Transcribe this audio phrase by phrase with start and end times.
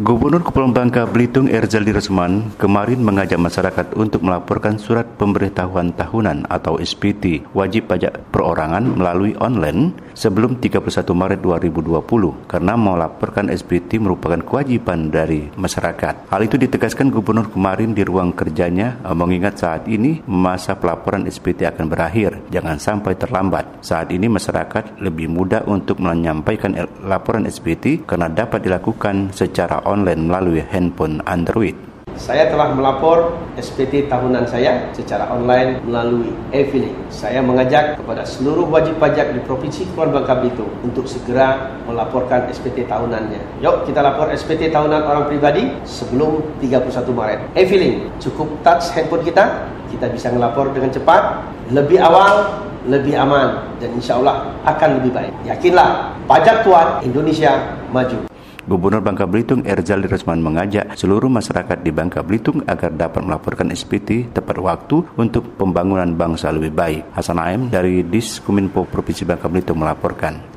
[0.00, 6.80] Gubernur Kepulauan Bangka Belitung Erzaldi Resman kemarin mengajak masyarakat untuk melaporkan surat pemberitahuan tahunan atau
[6.80, 12.00] SPT wajib pajak perorangan melalui online sebelum 31 Maret 2020
[12.48, 16.32] karena melaporkan SPT merupakan kewajiban dari masyarakat.
[16.32, 21.68] Hal itu ditegaskan Gubernur kemarin di ruang kerjanya eh, mengingat saat ini masa pelaporan SPT
[21.68, 22.40] akan berakhir.
[22.48, 23.84] Jangan sampai terlambat.
[23.84, 26.72] Saat ini masyarakat lebih mudah untuk menyampaikan
[27.04, 31.90] laporan SPT karena dapat dilakukan secara online melalui handphone Android.
[32.20, 36.92] Saya telah melapor SPT tahunan saya secara online melalui e-filing.
[37.08, 42.84] Saya mengajak kepada seluruh wajib pajak di Provinsi Kepulauan Bangka Belitung untuk segera melaporkan SPT
[42.84, 43.64] tahunannya.
[43.64, 47.40] Yuk kita lapor SPT tahunan orang pribadi sebelum 31 Maret.
[47.56, 51.40] E-filing, cukup touch handphone kita, kita bisa melapor dengan cepat,
[51.72, 55.32] lebih awal, lebih aman, dan insya Allah akan lebih baik.
[55.48, 58.29] Yakinlah, pajak kuat, Indonesia maju.
[58.70, 64.30] Gubernur Bangka Belitung Erzaldi Resman mengajak seluruh masyarakat di Bangka Belitung agar dapat melaporkan SPT
[64.30, 67.10] tepat waktu untuk pembangunan bangsa lebih baik.
[67.10, 70.50] Hasan Aim dari Diskominfo Provinsi Bangka Belitung melaporkan.